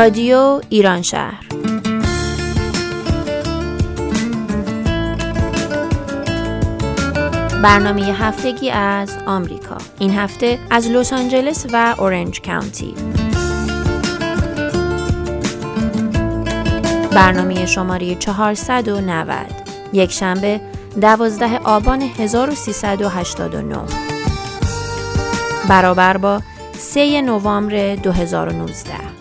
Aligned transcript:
رادیو 0.00 0.60
ایران 0.68 1.02
شهر. 1.02 1.46
برنامه 7.62 8.02
هفتگی 8.02 8.70
از 8.70 9.18
آمریکا. 9.26 9.76
این 9.98 10.14
هفته 10.14 10.58
از 10.70 10.86
لس 10.86 11.12
آنجلس 11.12 11.66
و 11.72 11.94
اورنج 11.98 12.40
کانتی 12.40 12.94
برنامه 17.12 17.66
شماره 17.66 18.14
490 18.14 19.46
یک 19.92 20.12
شنبه 20.12 20.60
12 21.00 21.58
آبان 21.64 22.02
1389 22.02 23.78
برابر 25.68 26.16
با 26.16 26.42
3 26.78 27.22
نوامبر 27.22 27.94
2019 27.94 29.20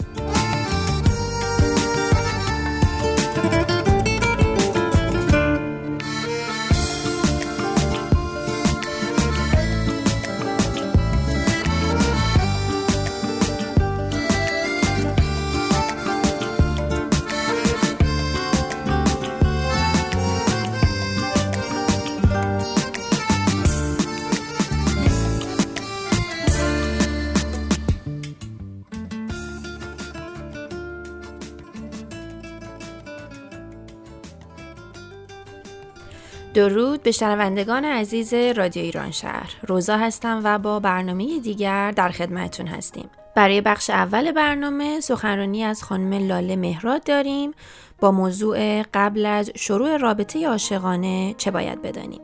درود 36.54 37.04
به 37.04 37.12
شنوندگان 37.12 37.86
عزیز 37.86 38.34
رادیو 38.34 38.84
ایران 38.84 39.12
شهر. 39.12 39.56
روزا 39.68 39.98
هستم 39.98 40.42
و 40.44 40.60
با 40.60 40.80
برنامه 40.80 41.40
دیگر 41.40 41.92
در 41.92 42.10
خدمتتون 42.10 42.68
هستیم. 42.68 43.10
برای 43.36 43.62
بخش 43.62 43.90
اول 43.90 44.32
برنامه 44.32 45.00
سخنرانی 45.00 45.64
از 45.64 45.84
خانم 45.84 46.28
لاله 46.28 46.56
مهراد 46.56 47.04
داریم. 47.04 47.52
با 48.00 48.12
موضوع 48.12 48.84
قبل 48.94 49.26
از 49.26 49.52
شروع 49.56 49.98
رابطه 49.98 50.48
عاشقانه 50.48 51.36
چه 51.38 51.52
باید 51.52 51.82
بدانیم؟ 51.82 52.22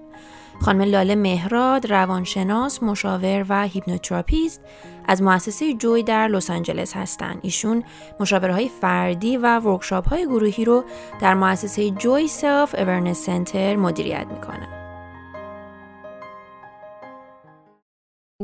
خانم 0.62 0.82
لاله 0.82 1.16
مهراد 1.16 1.92
روانشناس، 1.92 2.84
مشاور 2.84 3.46
و 3.50 3.68
hypnotherapist 3.68 4.62
از 5.08 5.22
مؤسسه 5.22 5.74
Joy 5.74 6.04
در 6.04 6.28
لس 6.28 6.50
آنجلس 6.50 6.96
هستند. 6.96 7.40
ایشون 7.42 7.84
مشاوره‌های 8.20 8.70
فردی 8.82 9.38
و 9.38 9.60
workshop 9.60 10.10
های 10.10 10.26
گروهی 10.26 10.66
رو 10.66 10.84
در 11.22 11.34
مؤسسه 11.34 11.90
Joy 11.90 12.28
Self 12.28 12.76
Awareness 12.76 13.26
Center 13.26 13.76
مدیریت 13.76 14.28
می‌کنن. 14.32 14.68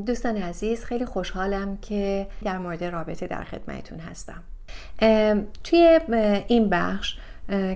دوستان 0.05 0.37
عزیز 0.37 0.85
خیلی 0.85 1.05
خوشحالم 1.05 1.77
که 1.77 2.27
در 2.43 2.57
مورد 2.57 2.83
رابطه 2.83 3.27
در 3.27 3.43
خدمتتون 3.43 3.99
هستم. 3.99 4.43
توی 5.63 5.99
این 6.47 6.69
بخش 6.69 7.17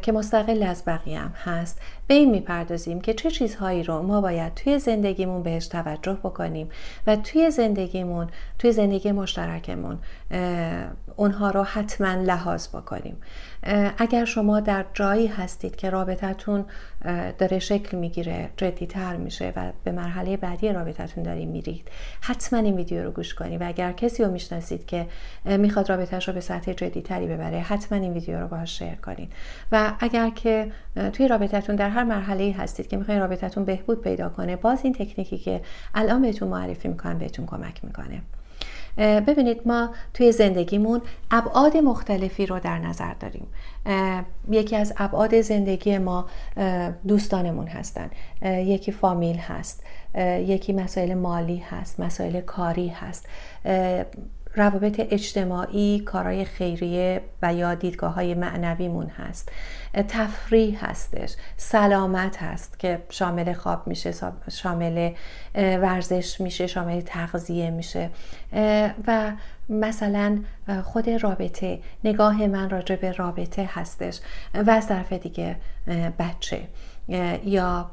که 0.01 0.11
مستقل 0.11 0.63
از 0.63 0.83
بقیه 0.87 1.19
هم 1.19 1.33
هست. 1.43 1.81
به 2.07 2.13
این 2.13 2.31
می‌پردازیم 2.31 3.01
که 3.01 3.13
چه 3.13 3.31
چیزهایی 3.31 3.83
رو 3.83 4.01
ما 4.01 4.21
باید 4.21 4.53
توی 4.53 4.79
زندگیمون 4.79 5.43
بهش 5.43 5.67
توجه 5.67 6.13
بکنیم 6.13 6.69
و 7.07 7.15
توی 7.15 7.51
زندگیمون 7.51 8.27
توی 8.59 8.71
زندگی 8.71 9.11
مشترکمون 9.11 9.99
اونها 11.15 11.49
رو 11.49 11.63
حتما 11.63 12.13
لحاظ 12.13 12.67
بکنیم. 12.67 13.17
اگر 13.97 14.25
شما 14.25 14.59
در 14.59 14.85
جایی 14.93 15.27
هستید 15.27 15.75
که 15.75 15.89
رابطتون 15.89 16.65
داره 17.37 17.59
شکل 17.59 17.97
می‌گیره 17.97 18.49
جدیتر 18.57 19.15
میشه 19.15 19.53
و 19.55 19.71
به 19.83 19.91
مرحله 19.91 20.37
بعدی 20.37 20.73
رابطتون 20.73 21.23
داریم 21.23 21.49
میرید 21.49 21.87
حتما 22.21 22.59
این 22.59 22.75
ویدیو 22.75 23.03
رو 23.03 23.11
گوش 23.11 23.33
کنید 23.33 23.61
و 23.61 23.67
اگر 23.67 23.91
کسی 23.91 24.23
رو 24.23 24.31
می‌شناسید 24.31 24.85
که 24.85 25.07
می‌خواد 25.45 25.89
رابطهش 25.89 26.27
رو 26.27 26.33
به 26.33 26.41
سطح 26.41 26.73
جدیتری 26.73 27.27
ببره 27.27 27.59
حتما 27.59 27.97
این 27.97 28.13
ویدیو 28.13 28.39
رو 28.39 28.47
باهاش 28.47 28.79
شیر 28.79 28.95
کنید. 28.95 29.33
و 29.71 29.93
اگر 29.99 30.29
که 30.29 30.71
توی 31.13 31.27
رابطتون 31.27 31.75
در 31.75 31.89
هر 31.89 32.03
مرحله 32.03 32.55
هستید 32.57 32.87
که 32.87 32.97
می‌خواین 32.97 33.19
رابطتون 33.19 33.65
بهبود 33.65 34.01
پیدا 34.01 34.29
کنه 34.29 34.55
باز 34.55 34.79
این 34.83 34.93
تکنیکی 34.93 35.37
که 35.37 35.61
الان 35.95 36.21
بهتون 36.21 36.47
معرفی 36.47 36.87
می‌کنم 36.87 37.17
بهتون 37.17 37.45
کمک 37.45 37.85
می‌کنه. 37.85 38.21
ببینید 38.97 39.67
ما 39.67 39.89
توی 40.13 40.31
زندگیمون 40.31 41.01
ابعاد 41.31 41.77
مختلفی 41.77 42.45
رو 42.45 42.59
در 42.59 42.79
نظر 42.79 43.13
داریم. 43.13 43.47
یکی 44.49 44.75
از 44.75 44.93
ابعاد 44.97 45.41
زندگی 45.41 45.97
ما 45.97 46.25
دوستانمون 47.07 47.67
هستن. 47.67 48.09
یکی 48.41 48.91
فامیل 48.91 49.37
هست. 49.37 49.83
یکی 50.39 50.73
مسائل 50.73 51.13
مالی 51.13 51.57
هست 51.57 51.99
مسائل 51.99 52.41
کاری 52.41 52.87
هست. 52.87 53.25
روابط 54.55 54.99
اجتماعی 55.09 55.99
کارهای 55.99 56.45
خیریه 56.45 57.21
و 57.41 57.53
یا 57.53 57.75
دیدگاه 57.75 58.13
های 58.13 58.33
معنویمون 58.33 59.07
هست. 59.07 59.51
تفریح 59.93 60.85
هستش. 60.85 61.35
سلامت 61.57 62.43
هست 62.43 62.79
که 62.79 63.03
شامل 63.09 63.53
خواب 63.53 63.87
میشه 63.87 64.11
شامل 64.51 65.11
ورزش 65.55 66.41
میشه 66.41 66.67
شامل 66.67 67.01
تغذیه 67.01 67.69
میشه. 67.69 68.09
و 69.07 69.31
مثلا 69.69 70.39
خود 70.83 71.09
رابطه 71.09 71.79
نگاه 72.03 72.47
من 72.47 72.69
راجع 72.69 72.95
به 72.95 73.11
رابطه 73.11 73.69
هستش. 73.73 74.19
و 74.53 74.69
از 74.69 74.87
طرف 74.87 75.13
دیگه 75.13 75.55
بچه 76.19 76.67
یا 77.45 77.91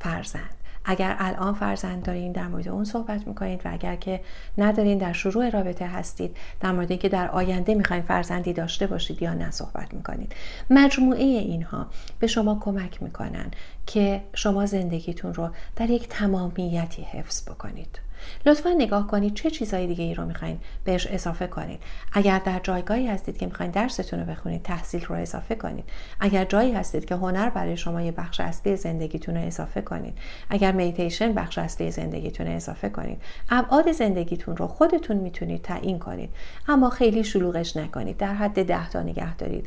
فرزند. 0.00 0.61
اگر 0.84 1.16
الان 1.18 1.54
فرزند 1.54 2.02
دارین 2.02 2.32
در 2.32 2.46
مورد 2.46 2.68
اون 2.68 2.84
صحبت 2.84 3.26
می‌کنید 3.26 3.60
و 3.64 3.72
اگر 3.72 3.96
که 3.96 4.20
ندارین 4.58 4.98
در 4.98 5.12
شروع 5.12 5.50
رابطه 5.50 5.86
هستید 5.86 6.36
در 6.60 6.72
مورد 6.72 6.90
اینکه 6.90 7.08
در 7.08 7.28
آینده 7.28 7.74
می‌خواین 7.74 8.02
فرزندی 8.02 8.52
داشته 8.52 8.86
باشید 8.86 9.22
یا 9.22 9.34
نه 9.34 9.50
صحبت 9.50 9.94
می‌کنید. 9.94 10.32
مجموعه 10.70 11.24
اینها 11.24 11.86
به 12.18 12.26
شما 12.26 12.58
کمک 12.60 13.02
می‌کنن 13.02 13.50
که 13.86 14.22
شما 14.34 14.66
زندگیتون 14.66 15.34
رو 15.34 15.50
در 15.76 15.90
یک 15.90 16.08
تمامیتی 16.08 17.02
حفظ 17.02 17.48
بکنید. 17.48 17.98
لطفا 18.46 18.70
نگاه 18.70 19.06
کنید 19.06 19.34
چه 19.34 19.50
چیزهای 19.50 19.86
دیگه 19.86 20.04
ای 20.04 20.14
رو 20.14 20.26
می‌خواین 20.26 20.58
بهش 20.84 21.06
اضافه 21.10 21.46
کنید. 21.46 21.80
اگر 22.12 22.38
در 22.38 22.60
جایگاهی 22.62 23.06
هستید 23.06 23.38
که 23.38 23.46
می‌خواین 23.46 23.70
درستون 23.70 24.20
رو 24.20 24.26
بخونید 24.26 24.62
تحصیل 24.62 25.04
رو 25.04 25.14
اضافه 25.14 25.54
کنید. 25.54 25.84
اگر 26.20 26.44
جایی 26.44 26.72
هستید 26.72 27.04
که 27.04 27.14
هنر 27.14 27.50
برای 27.50 27.76
شما 27.76 28.02
یه 28.02 28.12
بخش 28.12 28.40
اصلی 28.40 28.76
زندگیتون 28.76 29.36
رو 29.36 29.46
اضافه 29.46 29.82
کنید. 29.82 30.18
اگر 30.50 30.72
میتیشن 30.72 31.32
بخش 31.32 31.58
اصلی 31.58 31.90
زندگیتون 31.90 32.46
رو 32.46 32.52
اضافه 32.52 32.88
کنید. 32.88 33.22
ابعاد 33.50 33.92
زندگیتون 33.92 34.56
رو 34.56 34.66
خودتون 34.66 35.16
می‌تونید 35.16 35.62
تعیین 35.62 35.98
کنید. 35.98 36.30
اما 36.68 36.90
خیلی 36.90 37.24
شلوغش 37.24 37.76
نکنید. 37.76 38.16
در 38.16 38.34
حد 38.34 38.66
ده 38.66 38.90
تا 38.90 39.02
نگه 39.02 39.36
دارید. 39.36 39.66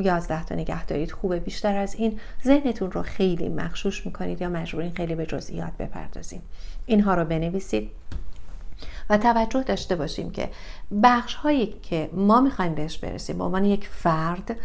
یازده 0.00 0.44
تا 0.44 0.54
نگه 0.54 0.84
دارید 0.84 1.12
خوبه. 1.12 1.40
بیشتر 1.40 1.76
از 1.76 1.94
این 1.94 2.20
ذهنتون 2.44 2.92
رو 2.92 3.02
خیلی 3.02 3.48
مخشوش 3.48 4.06
می‌کنید 4.06 4.40
یا 4.40 4.48
مجبورین 4.48 4.92
خیلی 4.94 5.14
به 5.14 5.26
جزئیات 5.26 5.72
بپردازیم. 5.78 6.42
اینها 6.86 7.14
رو 7.14 7.24
بنویسید 7.24 7.90
و 9.10 9.18
توجه 9.18 9.62
داشته 9.62 9.96
باشیم 9.96 10.30
که 10.30 10.50
بخش 11.02 11.34
هایی 11.34 11.74
که 11.82 12.10
ما 12.12 12.40
می‌خوایم 12.40 12.74
بهش 12.74 12.98
برسیم 12.98 13.38
به 13.38 13.44
عنوان 13.44 13.64
یک 13.64 13.88
فرد 13.88 14.56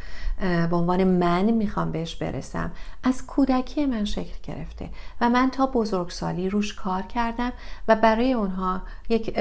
به 0.70 0.76
عنوان 0.76 1.04
من 1.04 1.52
می‌خوام 1.52 1.92
بهش 1.92 2.16
برسم 2.16 2.72
از 3.04 3.26
کودکی 3.26 3.86
من 3.86 4.06
شکل 4.06 4.36
گرفته 4.44 4.90
و 5.22 5.30
من 5.30 5.50
تا 5.50 5.66
بزرگسالی 5.66 6.50
روش 6.50 6.74
کار 6.74 7.02
کردم 7.02 7.54
و 7.88 7.96
برای 7.96 8.34
اونها 8.34 8.82
یک 9.10 9.40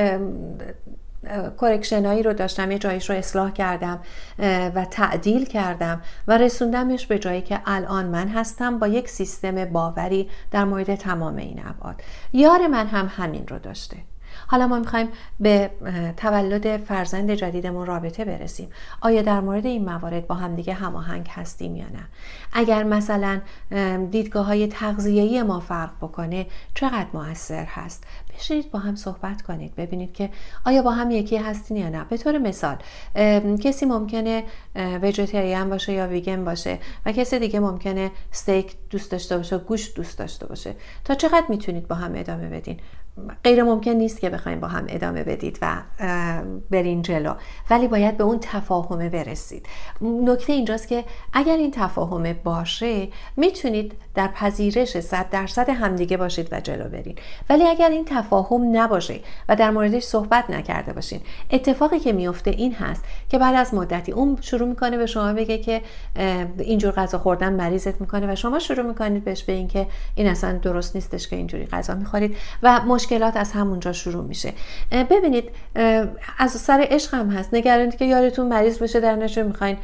کرکشنایی 1.61 2.23
رو 2.23 2.33
داشتم 2.33 2.71
یه 2.71 2.79
جایش 2.79 3.11
رو 3.11 3.17
اصلاح 3.17 3.51
کردم 3.51 4.01
و 4.75 4.87
تعدیل 4.91 5.45
کردم 5.45 6.03
و 6.29 6.39
رسوندمش 6.39 7.07
به 7.07 7.19
جایی 7.19 7.43
که 7.43 7.61
الان 7.67 8.07
من 8.07 8.29
هستم 8.29 8.79
با 8.79 8.89
یک 8.89 9.09
سیستم 9.09 9.65
باوری 9.65 10.29
در 10.51 10.65
مورد 10.65 10.95
تمام 10.95 11.37
این 11.37 11.63
ابعاد. 11.67 12.03
یار 12.33 12.67
من 12.67 12.87
هم 12.87 13.11
همین 13.17 13.47
رو 13.47 13.59
داشته. 13.59 13.97
حالا 14.47 14.67
ما 14.67 14.79
می‌خوایم 14.79 15.09
به 15.41 15.71
تولد 16.17 16.77
فرزند 16.77 17.31
جدیدمون 17.31 17.87
رابطه 17.87 18.25
برسیم. 18.25 18.69
آیا 19.01 19.23
در 19.23 19.41
مورد 19.41 19.67
این 19.67 19.85
موارد 19.85 20.27
با 20.27 20.35
همدیگه 20.35 20.75
هماهنگ 20.75 21.29
هستیم 21.31 21.77
یا 21.77 21.85
نه؟ 21.85 22.05
اگر 22.53 22.83
مثلا 22.83 23.41
دیدگاه 24.11 24.47
های 24.47 24.67
تغذیه‌ای 24.67 25.43
ما 25.43 25.61
فرق 25.61 25.91
بکنه 26.01 26.47
چقدر 26.75 27.07
موثر 27.13 27.65
هست؟ 27.65 28.05
بشینید 28.41 28.71
با 28.71 28.79
هم 28.79 28.97
صحبت 28.97 29.43
کنید 29.43 29.75
ببینید 29.75 30.13
که 30.13 30.31
آیا 30.65 30.83
با 30.83 30.91
هم 30.91 31.11
یکی 31.11 31.37
هستین 31.37 31.77
یا 31.77 31.89
نه. 31.89 32.05
به 32.05 32.17
طور 32.17 32.39
مثال 32.39 32.77
کسی 33.63 33.87
ممکنه 33.87 34.45
وجتریان 35.03 35.71
باشه 35.71 35.93
یا 35.93 36.07
ویگن 36.07 36.45
باشه 36.45 36.79
و 37.07 37.13
کسی 37.13 37.39
دیگه 37.39 37.61
ممکنه 37.61 38.11
استیک 38.33 38.75
دوست 38.91 39.11
داشته 39.11 39.37
باشه 39.37 39.59
گوشت 39.59 39.97
دوست 39.97 40.19
داشته 40.19 40.47
باشه. 40.47 40.75
تا 41.05 41.15
چقدر 41.15 41.45
می‌تونید 41.49 41.89
با 41.89 41.95
هم 41.95 42.13
ادامه 42.15 42.49
بدین؟ 42.49 42.81
غیر 43.45 43.63
ممکن 43.63 43.91
نیست 43.91 44.21
که 44.21 44.31
بخوایم 44.31 44.61
با 44.61 44.69
هم 44.69 44.87
ادامه 44.89 45.25
بدید 45.25 45.59
و 45.63 45.83
برین 46.71 47.03
جلو. 47.03 47.35
ولی 47.71 47.89
باید 47.89 48.17
به 48.17 48.25
اون 48.25 48.39
تفاهمه 48.41 49.09
برسید. 49.09 49.67
نکته 50.01 50.53
اینجاست 50.53 50.89
که 50.89 51.05
اگر 51.33 51.57
این 51.57 51.71
تفاهمه 51.71 52.35
باشه 52.35 53.09
می‌تونید 53.37 53.93
در 54.15 54.29
پذیرش 54.29 55.01
صد 55.01 55.31
درصد 55.31 55.69
همدیگه 55.69 56.17
باشید 56.17 56.49
و 56.53 56.61
جلو 56.61 56.89
برین. 56.89 57.17
ولی 57.51 57.65
اگر 57.65 57.91
این 57.91 58.05
تفاهم 58.31 58.77
نباشه 58.77 59.21
و 59.49 59.57
در 59.57 59.71
موردش 59.71 60.03
صحبت 60.03 60.51
نکرده 60.51 60.93
باشین. 60.93 61.21
اتفاقی 61.51 61.99
که 61.99 62.13
میفته 62.13 62.51
این 62.51 62.75
هست 62.75 63.05
که 63.29 63.39
بعد 63.39 63.55
از 63.55 63.75
مدتی 63.75 64.13
اون 64.13 64.39
شروع 64.41 64.69
می‌کنه 64.69 64.97
به 64.97 65.07
شما 65.07 65.33
بگه 65.33 65.59
که 65.59 65.83
اینجور 66.59 66.93
غذا 66.93 67.19
خوردن 67.19 67.53
مریضت 67.53 68.01
می‌کنه 68.01 68.33
و 68.33 68.37
شما 68.37 68.59
شروع 68.59 68.87
می‌کنید 68.87 69.25
بهش 69.25 69.43
به 69.43 69.53
اینکه 69.53 69.87
این 70.15 70.27
اصلا 70.27 70.59
درست 70.59 70.95
نیستش 70.95 71.29
که 71.29 71.37
اینجوری 71.37 71.67
غذا 71.67 71.95
می‌خورید 71.95 72.37
و 72.63 72.81
مشکلات 72.81 73.37
از 73.37 73.53
همونجا 73.53 73.93
شروع 73.93 74.25
میشه. 74.25 74.53
ببینید 75.11 75.51
از 76.39 76.51
سر 76.51 76.87
عشق 76.91 77.15
هم 77.15 77.31
هست. 77.31 77.55
نگرانید 77.55 77.97
که 77.97 78.05
یارتون 78.05 78.49
مریض 78.49 78.79
بشه 78.79 79.01
در 79.01 79.17
نشه 79.17 79.43
می‌خواین 79.43 79.77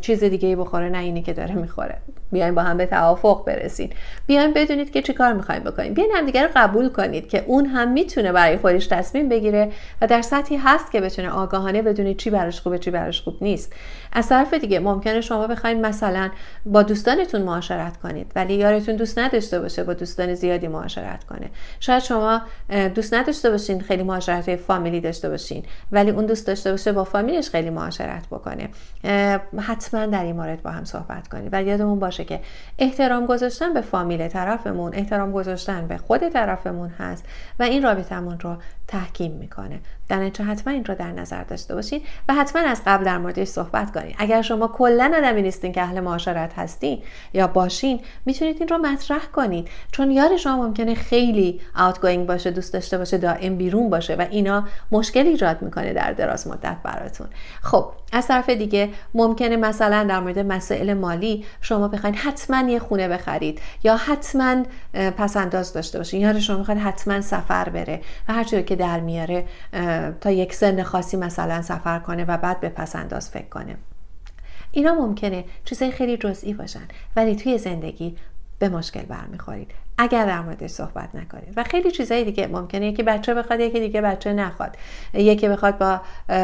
چیز 0.00 0.24
دیگه 0.24 0.48
ای 0.48 0.56
بخوره 0.56 0.88
نه 0.88 0.98
اینی 0.98 1.22
که 1.22 1.32
داره 1.32 1.54
می‌خوره. 1.54 1.98
بیاین 2.32 2.54
با 2.54 2.62
هم 2.62 2.76
به 2.76 2.86
توافق 2.86 3.44
برسین. 3.44 3.92
بیاین 4.26 4.52
بدونید 4.52 4.90
که 4.90 5.02
چیکار 5.02 5.32
می‌خواین 5.32 5.62
بکنید 5.62 5.94
بیاین 5.94 6.10
همدیگه 6.14 6.42
رو 6.42 6.48
قبول 6.56 6.88
کنید 6.88 7.28
که 7.28 7.44
اون 7.46 7.66
هم 7.66 7.92
می‌تونه 7.92 8.32
برای 8.32 8.56
خودش 8.56 8.86
تصمیم 8.86 9.28
بگیره 9.28 9.72
و 10.02 10.06
در 10.06 10.22
سطحی 10.22 10.56
هست 10.56 10.92
که 10.92 11.00
بتونه 11.00 11.30
آگاهانه 11.30 11.82
بدونید 11.82 12.16
چی 12.16 12.30
براش 12.30 12.60
خوبه 12.60 12.78
چی 12.78 12.90
براش 12.90 13.20
خوب 13.20 13.36
نیست. 13.40 13.72
از 14.12 14.28
طرف 14.28 14.54
دیگه 14.54 14.80
ممکنه 14.80 15.20
شما 15.20 15.46
بخواید 15.46 15.78
مثلا 15.78 16.30
با 16.66 16.82
دوستانتون 16.82 17.42
معاشرت 17.42 17.96
کنید 17.96 18.32
ولی 18.36 18.54
یارتون 18.54 18.96
دوست 18.96 19.18
نداشته 19.18 19.60
باشه 19.60 19.84
با 19.84 19.94
دوستان 19.94 20.34
زیادی 20.34 20.68
معاشرت 20.68 21.24
کنه. 21.24 21.50
شاید 21.80 22.02
شما 22.02 22.42
دوست 22.94 23.14
نداشته 23.14 23.50
باشین 23.50 23.80
خیلی 23.80 24.02
معاشرت 24.02 24.56
فامیلی 24.56 25.00
داشته 25.00 25.28
باشین 25.28 25.64
ولی 25.92 26.10
اون 26.10 26.26
دوست 26.26 26.46
داشته 26.46 26.70
باشه 26.70 26.92
با 26.92 27.04
فامیلش 27.04 27.50
خیلی 27.50 27.70
معاشرت 27.70 28.26
بکنه. 28.26 28.68
حتما 29.58 30.06
در 30.06 30.24
این 30.24 30.36
مورد 30.36 30.62
با 30.62 30.70
هم 30.70 30.84
صحبت 30.84 31.28
کنید. 31.28 31.48
و 31.52 31.62
یادمون 31.62 31.98
باشه 31.98 32.24
که 32.24 32.40
احترام 32.78 33.26
گذاشتن 33.26 33.74
به 33.74 33.80
فامیل 33.80 34.28
طرفمون 34.28 34.94
احترام 34.94 35.32
گذاشتن 35.32 35.86
به 35.86 35.96
خود 35.96 36.28
طرفمون 36.28 36.88
هست 36.88 37.24
و 37.58 37.62
این 37.62 37.82
رابطمون 37.82 38.40
رو 38.40 38.56
تحکیم 38.88 39.32
می‌کنه. 39.32 39.80
در 40.10 40.44
حتما 40.44 40.72
این 40.72 40.84
رو 40.84 40.94
در 40.94 41.12
نظر 41.12 41.42
داشته 41.42 41.74
باشین 41.74 42.02
و 42.28 42.34
حتما 42.34 42.62
از 42.62 42.82
قبل 42.86 43.04
در 43.04 43.18
موردش 43.18 43.48
صحبت 43.48 43.92
کنید 43.92 44.14
اگر 44.18 44.42
شما 44.42 44.68
کلا 44.68 45.12
آدمی 45.16 45.42
نیستین 45.42 45.72
که 45.72 45.82
اهل 45.82 46.00
معاشرت 46.00 46.52
هستین 46.58 47.02
یا 47.32 47.46
باشین 47.46 48.00
می‌تونید 48.26 48.56
این 48.58 48.68
رو 48.68 48.78
مطرح 48.78 49.26
کنید 49.26 49.68
چون 49.92 50.10
یار 50.10 50.36
شما 50.36 50.66
ممکنه 50.66 50.94
خیلی 50.94 51.60
outgoing 51.76 52.26
باشه 52.28 52.50
دوست 52.50 52.72
داشته 52.72 52.98
باشه 52.98 53.18
دائم 53.18 53.56
بیرون 53.56 53.90
باشه 53.90 54.14
و 54.14 54.26
اینا 54.30 54.64
مشکل 54.92 55.26
ایجاد 55.26 55.62
می‌کنه 55.62 55.92
در 55.92 56.12
دراز 56.12 56.48
مدت 56.48 56.76
براتون. 56.84 57.26
خب 57.62 57.92
از 58.12 58.26
طرف 58.26 58.50
دیگه 58.50 58.88
ممکنه 59.14 59.56
مثلا 59.56 60.04
در 60.04 60.20
مورد 60.20 60.38
مسائل 60.38 60.94
مالی 60.94 61.44
شما 61.60 61.88
بخواید 61.88 62.16
حتما 62.16 62.70
یه 62.70 62.78
خونه 62.78 63.08
بخرید 63.08 63.60
یا 63.82 63.96
حتما 63.96 64.62
پسنداز 64.94 65.72
داشته 65.72 65.98
باشین. 65.98 66.20
یار 66.20 66.40
شما 66.40 66.58
می‌خواد 66.58 66.78
حتما 66.78 67.20
سفر 67.20 67.68
بره 67.68 68.00
و 68.28 68.32
هر 68.32 68.44
که 68.44 68.76
در 68.76 69.00
میاره 69.00 69.44
تا 70.20 70.30
یک 70.30 70.54
سن 70.54 70.82
خاصی 70.82 71.16
مثلا 71.16 71.62
سفر 71.62 71.98
کنه 71.98 72.24
و 72.24 72.36
بعد 72.36 72.60
به 72.60 72.68
پسنداز 72.68 73.30
فکر 73.30 73.48
کنه. 73.48 73.76
اینا 74.72 74.94
ممکنه 74.94 75.44
چیزای 75.64 75.90
خیلی 75.90 76.16
جزئی 76.16 76.54
باشن 76.54 76.88
ولی 77.16 77.36
توی 77.36 77.58
زندگی 77.58 78.16
به 78.58 78.68
مشکل 78.68 79.02
برمیخورید. 79.02 79.70
اگر 80.02 80.26
در 80.26 80.40
موردش 80.40 80.70
صحبت 80.70 81.14
نکنید 81.14 81.52
و 81.56 81.64
خیلی 81.64 81.90
چیزهای 81.90 82.24
دیگه 82.24 82.46
ممکنه. 82.46 82.86
یکی 82.86 83.02
بچه 83.02 83.34
بخواد 83.34 83.60
یکی 83.60 83.80
دیگه 83.80 84.00
بچه 84.00 84.32
نخواد. 84.32 84.76
یکی 85.14 85.48
بخواد 85.48 85.78
با 85.78 86.00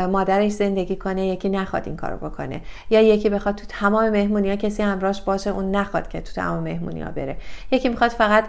مادرش 0.06 0.52
زندگی 0.52 0.96
کنه 0.96 1.26
یکی 1.26 1.48
نخواد 1.48 1.82
این 1.86 1.96
کارو 1.96 2.16
بکنه. 2.16 2.60
یا 2.90 3.00
یکی 3.00 3.28
بخواد 3.28 3.54
تو 3.54 3.64
تمام 3.68 4.08
مهمونی 4.08 4.56
کسی 4.56 4.82
همراهش 4.82 5.20
باشه 5.20 5.50
اون 5.50 5.70
نخواد 5.70 6.08
که 6.08 6.20
تو 6.20 6.32
تمام 6.32 6.62
مهمونی 6.62 7.02
ها 7.02 7.10
بره. 7.10 7.36
یکی 7.70 7.88
می‌خواد 7.88 8.10
فقط 8.10 8.44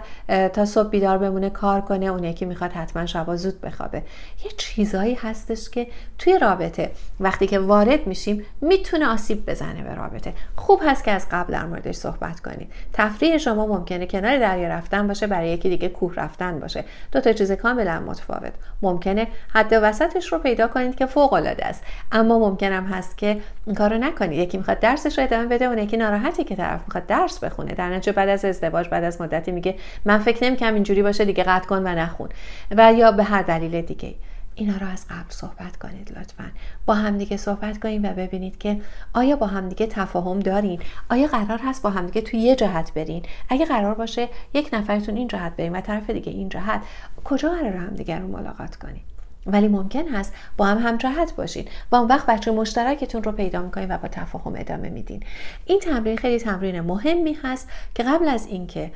تا 0.52 0.64
صبح 0.64 0.88
بیدار 0.88 1.18
بمونه 1.18 1.50
کار 1.50 1.80
کنه. 1.80 2.06
اون 2.06 2.24
یکی 2.24 2.44
می‌خواد 2.44 2.72
حتما 2.72 3.06
شبا 3.06 3.36
زود 3.36 3.60
بخوابه. 3.60 4.02
یه 4.44 4.50
چیزهایی 4.56 5.14
هستش 5.14 5.70
که 5.70 5.86
توی 6.18 6.38
رابطه 6.38 6.90
وقتی 7.20 7.46
که 7.46 7.58
وارد 7.58 8.06
میشیم 8.06 8.44
می‌تونه 8.60 9.06
آسیب 9.06 9.50
بزنه 9.50 9.82
به 9.82 9.94
رابطه. 9.94 10.32
خوب 10.56 10.80
هست 10.86 11.04
که 11.04 11.10
از 11.10 11.26
قبل 11.30 11.52
در 11.52 11.66
موردش 11.66 11.94
صحبت 11.94 12.40
کنید 12.40 12.72
تفریح 12.92 13.38
شما 13.38 13.66
ممکنه 13.66 14.06
کنار 14.06 14.38
دریا 14.38 14.68
رفتن 14.68 14.97
باشه 15.06 15.26
برای 15.26 15.48
یکی 15.48 15.68
دیگه 15.68 15.88
کوه 15.88 16.14
رفتن 16.14 16.60
باشه. 16.60 16.84
دو 17.12 17.20
تا 17.20 17.32
چیز 17.32 17.52
کاملا 17.52 18.00
متفاوت. 18.00 18.52
ممکنه 18.82 19.26
حد 19.54 19.78
وسطش 19.82 20.32
رو 20.32 20.38
پیدا 20.38 20.66
کنید 20.66 20.94
که 20.94 21.06
فوق 21.06 21.32
العاده 21.32 21.66
است. 21.66 21.84
اما 22.12 22.38
ممکنم 22.38 22.84
هست 22.84 23.18
که 23.18 23.40
این 23.66 23.74
کارو 23.74 23.98
نکنید. 23.98 24.38
یکی 24.38 24.58
می‌خواد 24.58 24.80
درسش 24.80 25.18
رو 25.18 25.24
ادامه 25.24 25.46
بده 25.46 25.64
اون 25.64 25.78
یکی 25.78 25.96
ناراحتی 25.96 26.44
که 26.44 26.56
طرف 26.56 26.80
می‌خواد 26.86 27.06
درس 27.06 27.38
بخونه. 27.44 27.72
در 27.72 27.88
نتیجه 27.88 28.12
بعد 28.12 28.28
از 28.28 28.44
ازدواج 28.44 28.88
بعد 28.88 29.04
از 29.04 29.20
مدتی 29.20 29.50
میگه 29.50 29.74
من 30.04 30.18
فکر 30.18 30.44
نمی‌کنم 30.44 30.74
اینجوری 30.74 31.02
باشه 31.02 31.24
دیگه 31.24 31.44
قطع 31.44 31.66
کن 31.66 31.78
و 31.78 31.88
نخون. 31.94 32.28
و 32.70 32.92
یا 32.92 33.12
به 33.12 33.22
هر 33.22 33.42
دلیل 33.42 33.80
دیگه. 33.80 34.14
اینا 34.58 34.76
رو 34.76 34.86
از 34.86 35.06
قبل 35.08 35.30
صحبت 35.30 35.76
کنید 35.76 36.18
لطفا. 36.18 36.50
با 36.86 36.94
همدیگه 36.94 37.36
صحبت 37.36 37.78
کنید 37.78 38.04
و 38.04 38.08
ببینید 38.08 38.58
که 38.58 38.80
آیا 39.14 39.36
با 39.36 39.46
همدیگه 39.46 39.86
تفاهم 39.86 40.40
دارین؟ 40.40 40.80
آیا 41.10 41.26
قرار 41.26 41.58
هست 41.64 41.82
با 41.82 41.90
همدیگه 41.90 42.20
توی 42.20 42.40
یه 42.40 42.56
جهت 42.56 42.94
برین؟ 42.94 43.22
اگه 43.48 43.64
قرار 43.66 43.94
باشه 43.94 44.28
یک 44.54 44.70
نفرتون 44.72 45.16
این 45.16 45.28
جهت 45.28 45.56
برین 45.56 45.72
و 45.72 45.80
طرف 45.80 46.10
دیگه 46.10 46.32
این 46.32 46.48
جهت 46.48 46.80
کجا 47.24 47.50
قرار 47.50 47.76
همدیگه 47.76 48.18
رو 48.18 48.28
ملاقات 48.28 48.76
کنید 48.76 49.17
ولی 49.46 49.68
ممکن 49.68 50.08
هست 50.08 50.34
با 50.56 50.66
هم 50.66 50.78
همجهت 50.78 51.36
باشین 51.36 51.64
و 51.92 51.96
اون 51.96 52.08
وقت 52.08 52.26
بچه 52.26 52.50
مشترکتون 52.50 53.22
رو 53.22 53.32
پیدا 53.32 53.62
می‌کنین 53.62 53.90
و 53.90 53.98
با 53.98 54.08
تفاهم 54.08 54.54
ادامه 54.56 54.88
میدین. 54.88 55.22
این 55.66 55.80
تمرین 55.80 56.16
خیلی 56.16 56.38
تمرین 56.38 56.80
مهمی 56.80 57.36
هست 57.42 57.68
که 57.94 58.02
قبل 58.02 58.28
از 58.28 58.46
اینکه 58.46 58.92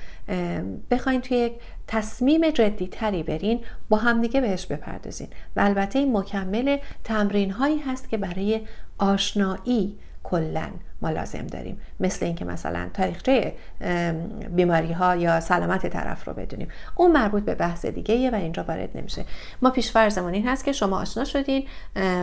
بخواین 0.90 1.20
توی 1.20 1.36
یک 1.36 1.52
تصمیم 1.86 2.50
جدی 2.50 2.86
تری 2.86 3.22
برین 3.22 3.60
با 3.88 3.96
همدیگه 3.96 4.40
بهش 4.40 4.66
بپردازین. 4.66 5.28
و 5.56 5.60
البته 5.60 5.98
این 5.98 6.16
مکمل 6.16 6.78
تمرین 7.04 7.50
هایی 7.50 7.78
هست 7.78 8.08
که 8.08 8.16
برای 8.16 8.60
آشنایی 8.98 9.98
کلا 10.22 10.68
ما 11.02 11.10
لازم 11.10 11.46
داریم. 11.46 11.80
مثل 12.00 12.26
اینکه 12.26 12.44
مثلا 12.44 12.90
تاریخچه 12.94 13.54
بیماری 14.50 14.92
ها 14.92 15.16
یا 15.16 15.40
سلامت 15.40 15.86
طرف 15.86 16.28
رو 16.28 16.34
بدونیم. 16.34 16.68
اون 16.96 17.12
مربوط 17.12 17.42
به 17.42 17.54
بحث 17.54 17.86
دیگه 17.86 18.30
و 18.30 18.34
اینجا 18.34 18.62
وارد 18.62 18.90
نمیشه. 18.94 19.24
ما 19.62 19.70
پیش 19.70 19.90
فرضمون 19.90 20.32
این 20.34 20.48
هست 20.48 20.64
که 20.64 20.72
شما 20.72 21.00
آشنا 21.00 21.24
شدین 21.24 21.66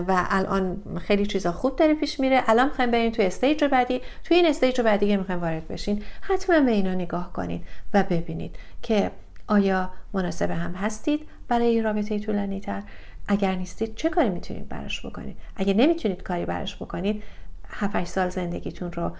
و 0.07 0.25
الان 0.29 0.83
خیلی 1.01 1.25
چیزا 1.25 1.51
خوب 1.51 1.75
داره 1.75 1.93
پیش 1.93 2.19
میره. 2.19 2.43
الان 2.47 2.65
می‌خوایم 2.65 2.91
بریم 2.91 3.11
توی 3.11 3.25
stage 3.25 3.63
بعدی. 3.63 4.01
توی 4.23 4.37
این 4.37 4.45
stage 4.45 4.81
بعدی 4.81 5.17
می‌خوایم 5.17 5.41
وارد 5.41 5.67
بشین 5.67 6.03
حتما 6.21 6.59
به 6.59 6.71
اینا 6.71 6.93
نگاه 6.93 7.33
کنید 7.33 7.63
و 7.93 8.03
ببینید 8.03 8.55
که 8.81 9.11
آیا 9.47 9.89
مناسب 10.13 10.51
هم 10.51 10.73
هستید 10.73 11.27
برای 11.47 11.81
رابطه 11.81 12.19
طولانی 12.19 12.59
تر 12.59 12.83
اگر 13.27 13.55
نیستید 13.55 13.95
چه 13.95 14.09
کاری 14.09 14.29
می‌تونید 14.29 14.69
براش 14.69 15.05
بکنید؟ 15.05 15.37
اگر 15.55 15.73
نمی‌تونید 15.73 16.23
کاری 16.23 16.45
براش 16.45 16.75
بکنید 16.75 17.23
7 17.69 18.03
سال 18.03 18.29
زندگیتون 18.29 18.91
رو 18.91 19.11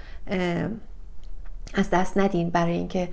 از 1.73 1.89
دست 1.89 2.17
ندین 2.17 2.49
برای 2.49 2.73
اینکه 2.73 3.09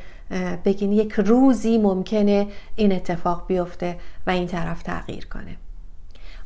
بگین 0.64 0.93
یک 0.93 1.12
روزی 1.12 1.78
ممکنه 1.78 2.47
این 2.76 2.93
اتفاق 2.93 3.47
بیفته 3.47 3.97
و 4.26 4.31
این 4.31 4.47
طرف 4.47 4.83
تغییر 4.83 5.26
کنه. 5.26 5.57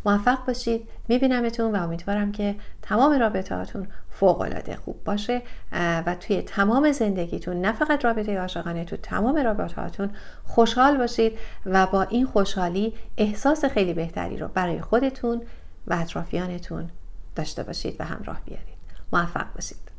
موفق 0.04 0.46
باشید. 0.46 0.88
میبینمتون 1.08 1.76
و 1.76 1.82
امیدوارم 1.82 2.32
که 2.32 2.54
تمام 2.82 3.18
رابطهاتون 3.18 3.88
فوق 4.10 4.40
العاده 4.40 4.76
خوب 4.76 5.04
باشه 5.04 5.42
و 5.72 6.16
توی 6.20 6.42
تمام 6.42 6.92
زندگیتون 6.92 7.60
نه 7.60 7.72
فقط 7.72 8.04
رابطه 8.04 8.38
عاشقانه 8.38 8.84
تو 8.84 8.96
تمام 8.96 9.36
رابطهاتون 9.36 10.10
خوشحال 10.44 10.96
باشید 10.96 11.38
و 11.66 11.86
با 11.86 12.02
این 12.02 12.26
خوشحالی 12.26 12.94
احساس 13.16 13.64
خیلی 13.64 13.94
بهتری 13.94 14.36
رو 14.36 14.48
برای 14.48 14.80
خودتون 14.80 15.42
و 15.86 15.94
اطرافیانتون 15.94 16.90
داشته 17.36 17.62
باشید 17.62 17.96
و 18.00 18.04
همراه 18.04 18.40
بیارید. 18.44 18.79
موفق 19.12 19.54
باشید 19.54 19.89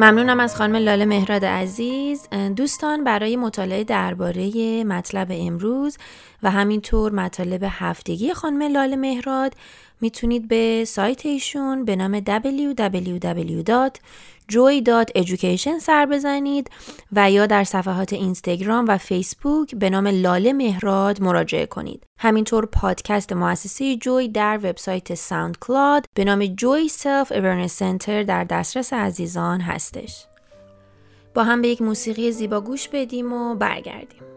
ممنونم 0.00 0.40
از 0.40 0.56
خانم 0.56 0.76
لاله 0.76 1.04
مهراد 1.04 1.44
عزیز. 1.44 2.28
دوستان 2.56 3.04
برای 3.04 3.36
مطالعه 3.36 3.84
درباره 3.84 4.84
مطلب 4.84 5.28
امروز 5.30 5.98
و 6.42 6.50
همینطور 6.50 7.12
مطالب 7.12 7.66
هفتگی 7.70 8.34
خانم 8.34 8.62
لاله 8.62 8.96
مهراد 8.96 9.54
می‌تونید 10.00 10.48
به 10.48 10.84
سایت 10.86 11.26
ایشون 11.26 11.84
به 11.84 11.96
نام 11.96 12.20
www. 12.20 13.90
joy.education 14.52 15.78
سر 15.80 16.06
بزنید 16.06 16.70
و 17.12 17.30
یا 17.30 17.46
در 17.46 17.64
صفحات 17.64 18.12
اینستاگرام 18.12 18.84
و 18.88 18.98
فیسبوک 18.98 19.74
به 19.74 19.90
نام 19.90 20.06
لاله 20.06 20.52
مهراد 20.52 21.22
مراجعه 21.22 21.66
کنید. 21.66 22.06
همینطور 22.18 22.66
پادکست 22.66 23.32
مؤسسه 23.32 23.96
جوی 23.96 24.28
در 24.28 24.60
وبسایت 24.62 25.14
SoundCloud 25.14 26.06
به 26.14 26.24
نام 26.24 26.46
Joy 26.46 26.88
Self 26.88 27.32
Awareness 27.32 27.72
Center 27.72 28.22
در 28.22 28.44
دسترس 28.44 28.92
عزیزان 28.92 29.60
هستش. 29.60 30.26
با 31.34 31.44
هم 31.44 31.62
به 31.62 31.68
یک 31.68 31.82
موسیقی 31.82 32.32
زیبا 32.32 32.60
گوش 32.60 32.88
بدیم 32.88 33.32
و 33.32 33.54
برگردیم. 33.54 34.29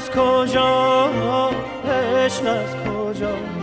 از 0.00 0.10
کجا 0.10 1.10
عشق 1.84 2.46
از 2.46 2.74
کجا؟ 2.76 3.59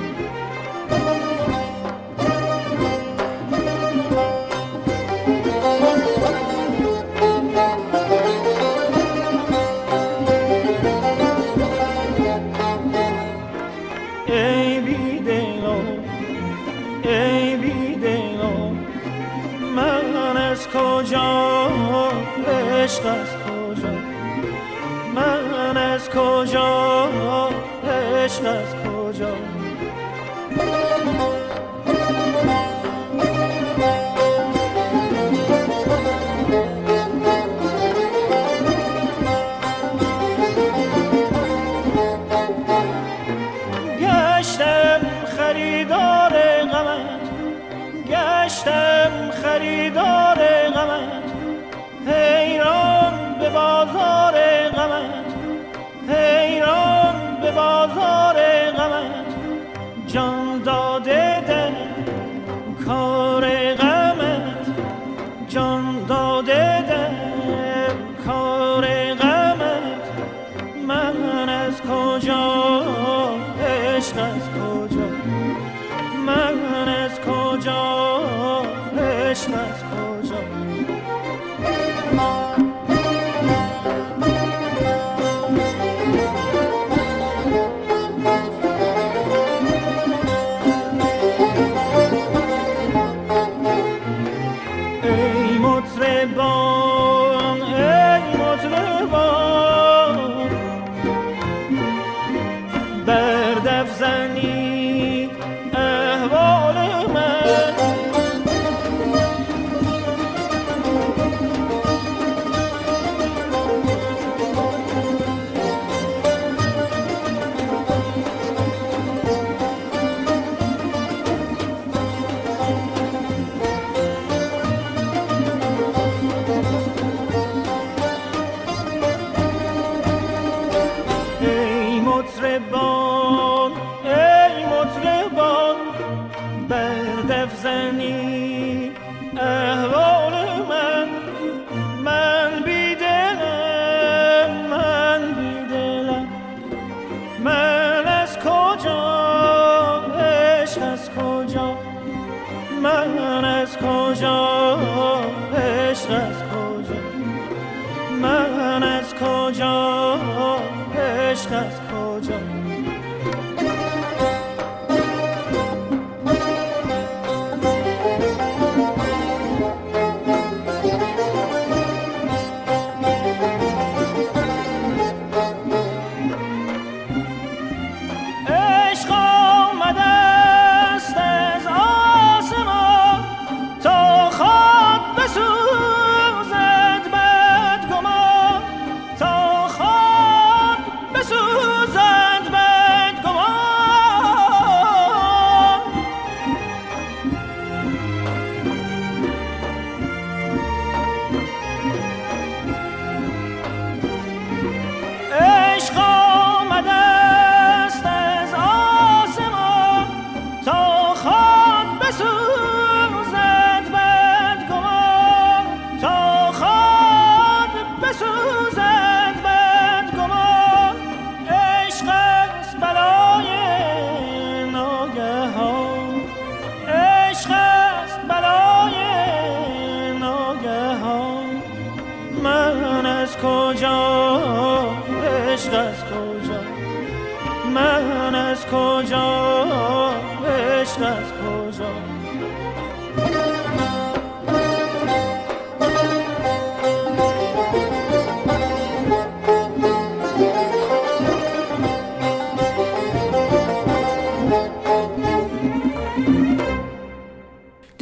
من 79.28 80.37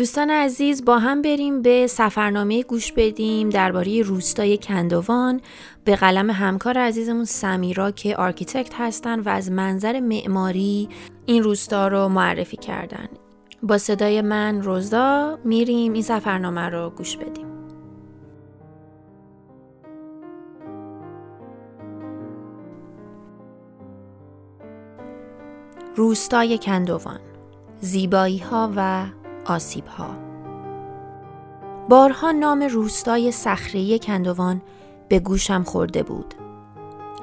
دوستان 0.06 0.30
عزیز 0.30 0.86
با 0.86 1.00
هم 1.00 1.22
بریم 1.22 1.62
به 1.62 1.88
سفرنامه 1.88 2.64
گوش 2.64 2.92
بدیم 2.92 3.50
درباره 3.50 4.02
روستای 4.02 4.58
کندوان. 4.58 5.42
به 5.84 5.96
قلم 5.96 6.30
همکار 6.30 6.78
عزیزمون 6.78 7.26
سمیرا 7.26 7.92
که 7.92 8.16
architect 8.16 8.74
هستن 8.78 9.20
و 9.20 9.30
از 9.30 9.52
منظر 9.52 10.00
معماری 10.00 10.90
این 11.26 11.44
روستا 11.44 11.88
رو 11.88 12.08
معرفی 12.08 12.58
کردن. 12.58 13.08
با 13.64 13.78
صدای 13.78 14.22
من 14.22 14.62
روزا 14.62 15.40
میریم 15.44 15.94
این 15.94 16.04
سفرنامه 16.04 16.70
رو 16.70 16.90
گوش 16.90 17.18
بدیم. 17.18 17.48
روستای 25.96 26.58
کندوان 26.58 27.20
زیبایی 27.82 28.38
ها 28.38 28.74
و 28.76 29.06
آسیب 29.46 29.88
ها 29.88 30.26
بارها 31.90 32.32
نام 32.32 32.62
روستای 32.62 33.32
صخره 33.32 34.00
کندوان 34.00 34.62
به 35.10 35.20
گوشم 35.20 35.64
خورده 35.64 36.04
بود. 36.04 36.34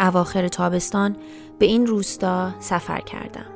اواخر 0.00 0.48
تابستان 0.48 1.16
به 1.58 1.66
این 1.66 1.86
روستا 1.86 2.60
سفر 2.60 3.00
کردم. 3.00 3.46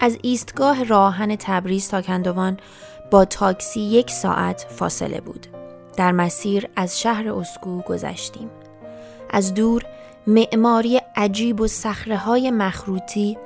از 0.00 0.18
ایستگاه 0.22 0.84
راهن 0.84 1.36
تبریز 1.36 1.88
تا 1.88 2.02
کندوان 2.02 2.56
با 3.10 3.24
تاکسی 3.24 3.80
یک 3.80 4.10
ساعت 4.10 4.66
فاصله 4.70 5.20
بود. 5.20 5.46
در 5.96 6.12
مسیر 6.12 6.68
از 6.76 7.00
شهر 7.00 7.30
اسکو 7.32 7.80
گذشتیم. 7.80 8.50
از 9.30 9.54
دور 9.54 9.86
معماری 10.26 11.00
عجیب 11.16 11.60
و 11.60 11.66
صخره 11.66 12.16
های 12.16 12.50
مخروطی 12.50 13.38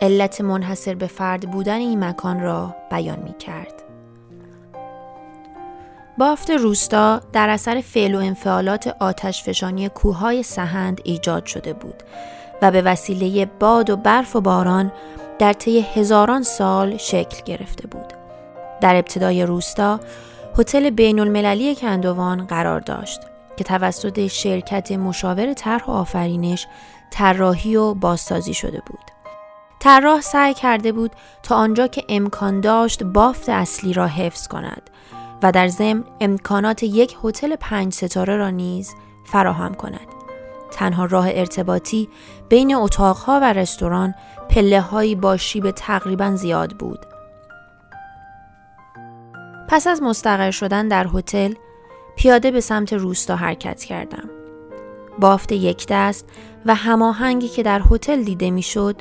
علت 0.00 0.40
منحصر 0.40 0.94
به 0.94 1.06
فرد 1.06 1.50
بودن 1.50 1.76
این 1.78 2.04
مکان 2.04 2.40
را 2.40 2.74
بیان 2.90 3.18
می 3.18 3.34
کرد. 3.38 3.85
بافت 6.18 6.50
روستا 6.50 7.20
در 7.32 7.48
اثر 7.48 7.80
فعل 7.80 8.14
و 8.14 8.18
انفعالات 8.18 8.96
آتش 9.00 9.42
فشانی 9.42 9.88
کوههای 9.88 10.42
سهند 10.42 11.00
ایجاد 11.04 11.46
شده 11.46 11.72
بود 11.72 12.02
و 12.62 12.70
به 12.70 12.82
وسیله 12.82 13.46
باد 13.46 13.90
و 13.90 13.96
برف 13.96 14.36
و 14.36 14.40
باران 14.40 14.92
در 15.38 15.52
طی 15.52 15.80
هزاران 15.80 16.42
سال 16.42 16.96
شکل 16.96 17.44
گرفته 17.44 17.86
بود. 17.86 18.12
در 18.80 18.96
ابتدای 18.96 19.46
روستا 19.46 20.00
هتل 20.58 20.90
بین 20.90 21.20
المللی 21.20 21.74
کندوان 21.74 22.46
قرار 22.46 22.80
داشت 22.80 23.20
که 23.56 23.64
توسط 23.64 24.26
شرکت 24.26 24.92
مشاور 24.92 25.52
طرح 25.52 25.84
و 25.86 25.90
آفرینش 25.90 26.66
طراحی 27.10 27.76
و 27.76 27.94
بازسازی 27.94 28.54
شده 28.54 28.82
بود. 28.86 29.04
طراح 29.80 30.20
سعی 30.20 30.54
کرده 30.54 30.92
بود 30.92 31.10
تا 31.42 31.56
آنجا 31.56 31.86
که 31.86 32.04
امکان 32.08 32.60
داشت 32.60 33.02
بافت 33.02 33.48
اصلی 33.48 33.92
را 33.92 34.06
حفظ 34.06 34.48
کند 34.48 34.90
و 35.42 35.52
در 35.52 35.68
ضمن 35.68 36.04
امکانات 36.20 36.82
یک 36.82 37.16
هتل 37.24 37.56
پنج 37.56 37.92
ستاره 37.92 38.36
را 38.36 38.50
نیز 38.50 38.94
فراهم 39.24 39.74
کند. 39.74 40.06
تنها 40.70 41.04
راه 41.04 41.28
ارتباطی 41.28 42.08
بین 42.48 42.74
اتاقها 42.74 43.40
و 43.42 43.52
رستوران 43.52 44.14
پله 44.48 44.80
هایی 44.80 45.14
با 45.14 45.36
شیب 45.36 45.70
تقریبا 45.70 46.36
زیاد 46.36 46.72
بود. 46.72 47.06
پس 49.68 49.86
از 49.86 50.02
مستقر 50.02 50.50
شدن 50.50 50.88
در 50.88 51.06
هتل 51.14 51.54
پیاده 52.16 52.50
به 52.50 52.60
سمت 52.60 52.92
روستا 52.92 53.36
حرکت 53.36 53.84
کردم. 53.84 54.30
بافت 55.18 55.52
یک 55.52 55.86
دست 55.90 56.28
و 56.66 56.74
هماهنگی 56.74 57.48
که 57.48 57.62
در 57.62 57.82
هتل 57.90 58.22
دیده 58.22 58.50
می‌شد 58.50 58.96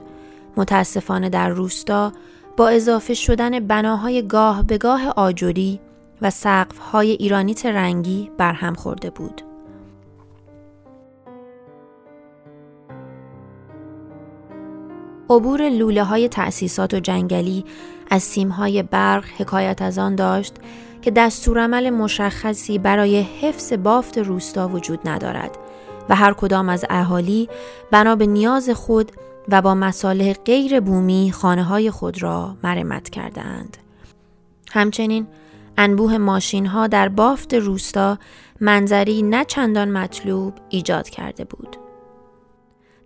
متاسفانه 0.58 1.30
در 1.30 1.50
روستا 1.50 2.12
با 2.58 2.70
اضافه 2.70 3.14
شدن 3.14 3.60
بناهای 3.60 4.28
گاه 4.28 4.64
به 4.64 4.78
گاه 4.78 5.10
آجوری 5.10 5.80
و 6.22 6.30
سقف 6.30 6.78
های 6.78 7.12
ایرانیت 7.12 7.66
رنگی 7.66 8.32
برهم 8.38 8.74
خورده 8.74 9.10
بود. 9.10 9.42
عبور 15.30 15.70
لوله 15.70 16.04
های 16.04 16.28
تأسیسات 16.28 16.94
و 16.94 17.00
جنگلی 17.00 17.66
از 18.10 18.24
سیم 18.24 18.50
های 18.50 18.84
برق 18.84 19.26
حکایت 19.38 19.82
از 19.82 19.98
آن 19.98 20.16
داشت 20.16 20.54
که 21.02 21.12
دستورالعمل 21.12 21.90
مشخصی 21.90 22.78
برای 22.78 23.22
حفظ 23.22 23.74
بافت 23.74 24.18
روستا 24.18 24.68
وجود 24.68 25.00
ندارد 25.06 25.58
و 26.10 26.16
هر 26.16 26.34
کدام 26.34 26.70
از 26.70 26.86
اهالی 26.90 27.50
بنا 27.92 28.16
به 28.16 28.26
نیاز 28.26 28.70
خود 28.70 29.12
و 29.50 29.62
با 29.62 29.76
مصالح 29.76 30.34
غیر 30.34 30.80
بومی 30.80 31.32
خانه 31.32 31.64
های 31.64 31.92
خود 31.92 32.24
را 32.24 32.56
مرمت 32.64 33.10
کرده 33.10 33.42
اند. 33.42 33.78
همچنین 34.72 35.28
انبوه 35.78 36.18
ماشین 36.18 36.66
ها 36.66 36.88
در 36.88 37.10
بافت 37.10 37.54
روستا 37.54 38.18
منظری 38.62 39.22
نه 39.22 39.46
چندان 39.46 39.92
مطلوب 39.92 40.54
ایجاد 40.70 41.10
کرده 41.10 41.46
بود. 41.46 41.78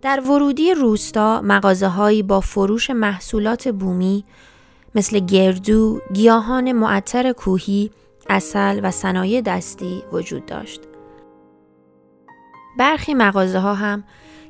در 0.02 0.20
ورودی 0.20 0.74
روستا 0.74 1.40
مغازه 1.44 1.88
هایی 1.88 2.22
با 2.22 2.40
فروش 2.40 2.90
محصولات 2.90 3.68
بومی 3.68 4.24
مثل 4.94 5.18
گردو، 5.18 6.00
گیاهان 6.12 6.72
معطر 6.72 7.32
کوهی، 7.32 7.90
اصل 8.28 8.80
و 8.82 8.90
صنایع 8.90 9.40
دستی 9.40 10.02
وجود 10.12 10.46
داشت. 10.46 10.80
برخی 12.78 13.14
مغازه 13.14 13.58
ها 13.58 13.74
هم 13.74 14.04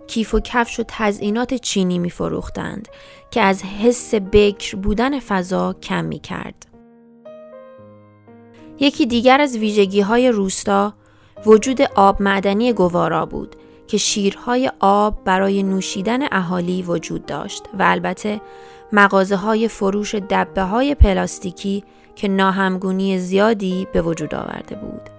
کیف 0.07 0.35
و 0.35 0.41
کفش 0.41 0.81
و 0.81 0.85
تزئینات 0.89 1.55
چینی 1.55 1.99
می 1.99 2.11
فروختند 2.11 2.89
که 3.31 3.41
از 3.41 3.63
حس 3.63 4.15
بکر 4.15 4.77
بودن 4.77 5.21
فضا 5.21 5.73
کم 5.73 6.05
می 6.05 6.19
کرد. 6.19 6.70
یکی 8.81 9.07
دیگر 9.07 9.41
از 9.41 9.57
ویژگی 9.57 10.01
های 10.01 10.31
روستا 10.31 10.93
وجود 11.47 11.83
آب 11.83 12.23
معدنی 12.23 12.73
گوارا 12.73 13.27
بود 13.27 13.57
که 13.87 13.99
شیرهای 13.99 14.71
آب 14.81 15.25
برای 15.25 15.63
نوشیدن 15.63 16.33
اهالی 16.33 16.83
وجود 16.83 17.27
داشت 17.27 17.65
و 17.79 17.83
البته 17.83 18.41
مغازه 18.93 19.37
های 19.37 19.69
فروش 19.69 20.15
دبه 20.15 20.63
های 20.63 20.95
پلاستیکی 20.95 21.85
که 22.17 22.29
ناهمگونی 22.29 23.19
زیادی 23.19 23.87
به 23.93 24.03
وجود 24.03 24.35
آورده 24.35 24.77
بود. 24.77 25.11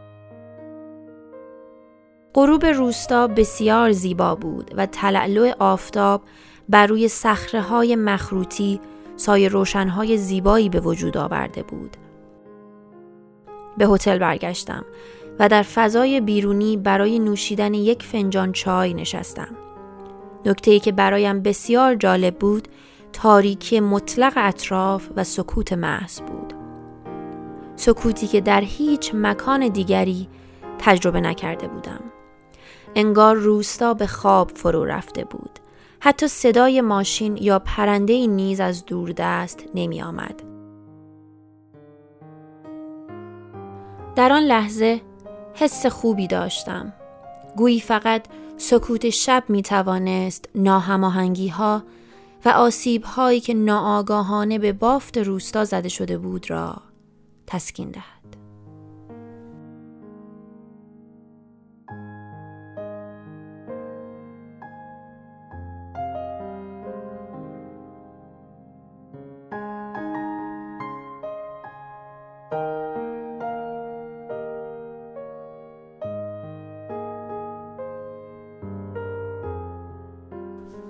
غروب 2.34 2.66
روستا 2.66 3.28
بسیار 3.28 3.92
زیبا 3.92 4.36
بود 4.36 4.72
و 4.78 4.86
تلالو 4.86 5.52
آفتاب 5.60 6.22
بر 6.70 6.88
روی 6.88 7.08
صخره 7.08 7.62
های 7.62 7.96
مخروطی 7.96 8.80
سایه 9.16 9.48
روشنهای 9.48 10.18
زیبایی 10.18 10.70
به 10.70 10.80
وجود 10.80 11.18
آورده 11.18 11.64
بود. 11.64 11.98
به 13.78 13.88
هتل 13.88 14.18
برگشتم 14.18 14.86
و 15.40 15.50
در 15.50 15.64
فضای 15.64 16.22
بیرونی 16.22 16.78
برای 16.78 17.20
نوشیدن 17.20 17.74
یک 17.74 18.04
فنجان 18.04 18.52
چای 18.52 18.94
نشستم. 18.94 19.56
نکته 20.46 20.80
که 20.80 20.92
برایم 20.92 21.42
بسیار 21.42 21.96
جالب 21.96 22.36
بود 22.36 22.68
تاریکی 23.14 23.80
مطلق 23.80 24.34
اطراف 24.36 25.10
و 25.16 25.24
سکوت 25.24 25.74
محض 25.74 26.22
بود. 26.22 26.54
سکوتی 27.76 28.28
که 28.28 28.42
در 28.42 28.62
هیچ 28.62 29.12
مکان 29.16 29.68
دیگری 29.68 30.28
تجربه 30.80 31.22
نکرده 31.22 31.68
بودم. 31.68 32.02
انگار 32.96 33.36
روستا 33.36 33.94
به 33.94 34.08
خواب 34.08 34.52
فرو 34.56 34.86
رفته 34.86 35.24
بود. 35.24 35.60
حتی 36.00 36.28
صدای 36.28 36.82
ماشین 36.82 37.38
یا 37.38 37.60
پرنده 37.60 38.28
نیز 38.28 38.60
از 38.60 38.86
دوردست 38.86 39.64
نمی 39.76 40.02
آمد. 40.02 40.51
در 44.16 44.32
آن 44.32 44.44
لحظه 44.44 45.02
حس 45.54 45.86
خوبی 45.86 46.28
داشتم. 46.28 46.94
گویی 47.58 47.80
فقط 47.80 48.26
سکوت 48.58 49.10
شب 49.10 49.44
می 49.50 49.62
توانست 49.62 50.50
ها 51.52 51.84
و 52.46 52.50
آسیب 52.50 53.04
هایی 53.04 53.40
که 53.40 53.54
ناآگاهانه 53.54 54.60
به 54.60 54.74
بافت 54.74 55.18
روستا 55.18 55.66
زده 55.66 55.90
شده 55.90 56.18
بود 56.18 56.50
را 56.50 56.76
تسکین 57.48 57.92
دهد. 57.92 58.21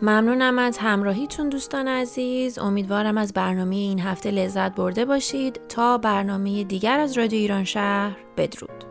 ممنونم 0.01 0.59
از 0.59 0.77
همراهیتون 0.77 1.49
دوستان 1.49 1.87
عزیز. 1.87 2.59
امیدوارم 2.59 3.17
از 3.17 3.33
برنامه 3.33 3.75
این 3.75 3.99
هفته 3.99 4.31
لذت 4.31 4.75
برده 4.75 5.05
باشید. 5.05 5.59
تا 5.69 5.97
برنامه 5.97 6.63
دیگر 6.63 6.99
از 6.99 7.17
رادیو 7.17 7.39
ایران 7.39 7.63
شهر 7.63 8.17
بدرود. 8.37 8.90